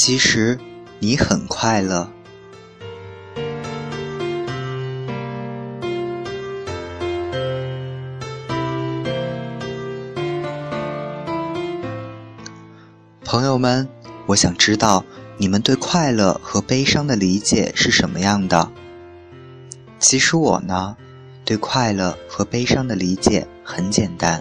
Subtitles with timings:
[0.00, 0.56] 其实
[1.00, 2.08] 你很快乐。
[13.24, 13.88] 朋友们，
[14.26, 15.04] 我想知道
[15.36, 18.70] 你们对快乐和悲伤的理解是什么样的。
[19.98, 20.96] 其实我呢，
[21.44, 24.40] 对快乐和悲伤的理解很简单。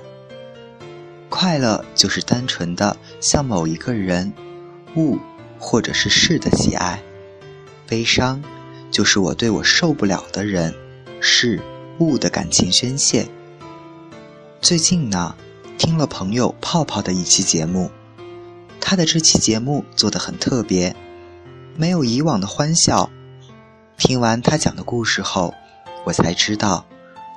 [1.30, 4.32] 快乐就是单纯的向某一个人、
[4.96, 5.18] 物
[5.60, 7.00] 或者是事的喜爱；
[7.88, 8.42] 悲伤
[8.92, 10.74] 就是我对我受不了的人、
[11.20, 11.62] 事
[12.00, 13.28] 物的感情宣泄。
[14.62, 15.36] 最近呢，
[15.78, 17.92] 听了朋友泡泡的一期节目。
[18.80, 20.96] 他的这期节目做得很特别，
[21.76, 23.10] 没有以往的欢笑。
[23.98, 25.54] 听完他讲的故事后，
[26.06, 26.86] 我才知道，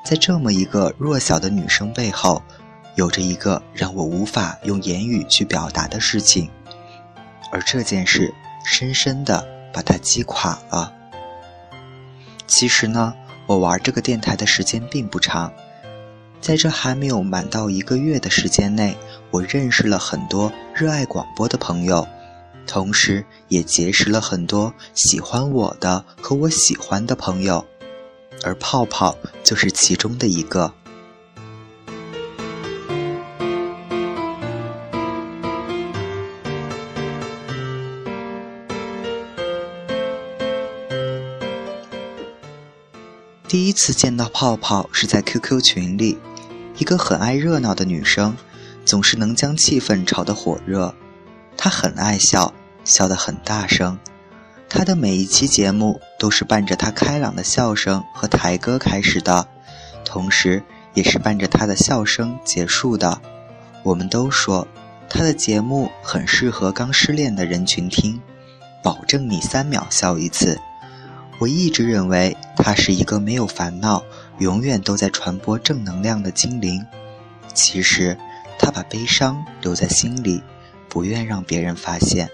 [0.05, 2.41] 在这么一个弱小的女生背后，
[2.95, 6.49] 有着一个让我无法用言语去表达的事情，
[7.51, 8.33] 而这件事
[8.65, 10.93] 深深的把他击垮了。
[12.47, 13.15] 其实呢，
[13.47, 15.53] 我玩这个电台的时间并不长。
[16.41, 18.97] 在这还没有满到一个月的时间内，
[19.31, 22.07] 我认识了很多热爱广播的朋友，
[22.67, 27.65] 同时也结识了很多喜欢我的和我喜欢的朋友，
[28.43, 29.15] 而泡泡
[29.45, 30.73] 就是其中的一个。
[43.51, 46.17] 第一次见到泡泡是在 QQ 群里。
[46.79, 48.37] 一个很爱热闹的女生，
[48.85, 50.95] 总是能将气氛炒得火热。
[51.57, 53.99] 她很爱笑，笑得很大声。
[54.69, 59.49] 她的每一期节目都是伴着她开朗的笑声和台歌开始的，
[60.05, 60.63] 同时
[60.95, 63.21] 也是伴着她的笑声结束的。
[63.83, 64.69] 我们都说，
[65.09, 68.21] 她的节目很适合刚失恋的人群听，
[68.81, 70.57] 保证你三秒笑一次。
[71.41, 74.05] 我一直认为他是一个没有烦恼。
[74.41, 76.83] 永远都在传播正能量的精灵，
[77.53, 78.17] 其实
[78.59, 80.43] 他把悲伤留在心里，
[80.89, 82.31] 不愿让别人发现。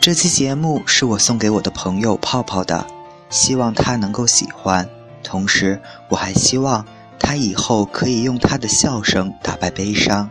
[0.00, 2.86] 这期节目是我送给我的朋友泡泡的，
[3.30, 4.88] 希望他能够喜欢。
[5.22, 6.84] 同时，我还希望。
[7.20, 10.30] 他以后可以用他的笑声打败悲伤。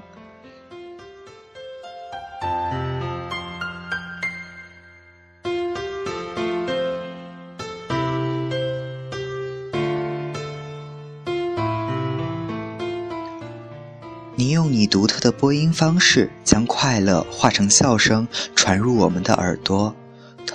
[14.35, 18.25] 你用你独特的播音方式，将快乐化成笑声
[18.55, 19.93] 传入我们的耳朵；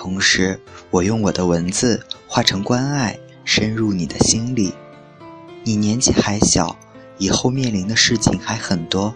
[0.02, 0.58] 同时，
[0.90, 4.74] 我用我的文字化成关爱，深入你的心里。
[5.62, 6.76] 你年纪还小，
[7.18, 9.14] 以后面临的事情还很多，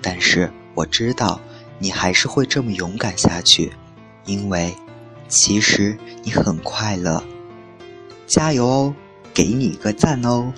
[0.00, 1.40] 但是我知道
[1.80, 3.72] 你还是会这么勇敢下去，
[4.26, 4.72] 因为
[5.26, 7.20] 其实你很快乐。
[8.28, 8.94] 加油哦，
[9.34, 10.52] 给你个赞哦！